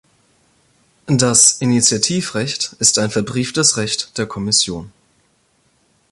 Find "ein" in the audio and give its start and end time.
2.97-3.11